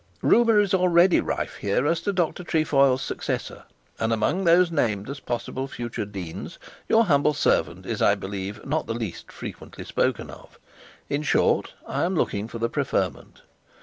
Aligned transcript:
'Rumour 0.23 0.59
is 0.59 0.73
already 0.73 1.19
rife 1.19 1.57
her 1.57 1.85
as 1.85 2.01
to 2.01 2.11
Dr 2.11 2.43
Trefoil's 2.43 3.03
successor, 3.03 3.65
and 3.99 4.11
among 4.11 4.45
those 4.45 4.71
named 4.71 5.07
as 5.11 5.19
possible 5.19 5.67
future 5.67 6.05
deans 6.05 6.57
your 6.89 7.05
humble 7.05 7.33
servant 7.35 7.85
is, 7.85 8.01
I 8.01 8.15
believe, 8.15 8.65
not 8.65 8.87
the 8.87 8.95
least 8.95 9.31
frequently 9.31 9.85
spoken 9.85 10.31
of; 10.31 10.57
in 11.07 11.21
short, 11.21 11.75
I 11.87 12.03
am 12.03 12.15
looking 12.15 12.47
for 12.47 12.57
the 12.57 12.67
preferment. 12.67 13.43